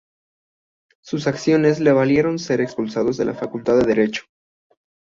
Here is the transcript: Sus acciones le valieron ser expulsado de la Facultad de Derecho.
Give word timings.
Sus 1.03 1.27
acciones 1.27 1.79
le 1.79 1.91
valieron 1.91 2.39
ser 2.39 2.59
expulsado 2.59 3.11
de 3.11 3.23
la 3.23 3.35
Facultad 3.35 3.77
de 3.77 3.85
Derecho. 3.87 4.23